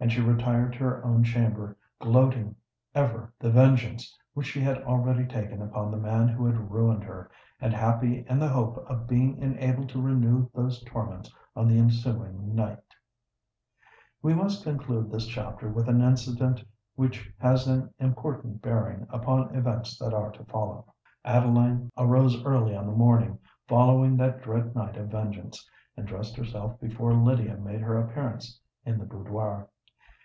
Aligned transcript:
And 0.00 0.12
she 0.12 0.20
retired 0.20 0.74
to 0.74 0.78
her 0.84 1.04
own 1.04 1.24
chamber 1.24 1.76
gloating 1.98 2.54
ever 2.94 3.32
the 3.40 3.50
vengeance 3.50 4.16
which 4.32 4.46
she 4.46 4.60
had 4.60 4.80
already 4.84 5.26
taken 5.26 5.60
upon 5.60 5.90
the 5.90 5.96
man 5.96 6.28
who 6.28 6.46
had 6.46 6.70
ruined 6.70 7.02
her, 7.02 7.28
and 7.60 7.74
happy 7.74 8.24
in 8.28 8.38
the 8.38 8.46
hope 8.48 8.76
of 8.88 9.08
being 9.08 9.38
enabled 9.38 9.88
to 9.88 10.00
renew 10.00 10.48
those 10.54 10.84
torments 10.84 11.32
on 11.56 11.66
the 11.66 11.80
ensuing 11.80 12.54
night. 12.54 12.84
We 14.22 14.34
must 14.34 14.62
conclude 14.62 15.10
this 15.10 15.26
chapter 15.26 15.68
with 15.68 15.88
an 15.88 16.00
incident 16.00 16.62
which 16.94 17.28
has 17.38 17.66
an 17.66 17.92
important 17.98 18.62
bearing 18.62 19.04
upon 19.10 19.52
events 19.52 19.98
that 19.98 20.14
are 20.14 20.30
to 20.30 20.44
follow. 20.44 20.86
Adeline 21.24 21.90
arose 21.98 22.40
early 22.46 22.76
on 22.76 22.86
the 22.86 22.92
morning 22.94 23.40
following 23.66 24.16
that 24.18 24.42
dread 24.42 24.76
night 24.76 24.96
of 24.96 25.08
vengeance, 25.08 25.68
and 25.96 26.06
dressed 26.06 26.36
herself 26.36 26.80
before 26.80 27.14
Lydia 27.14 27.56
made 27.56 27.80
her 27.80 27.98
appearance 28.00 28.60
in 28.86 28.96
the 29.00 29.04
boudoir. 29.04 29.66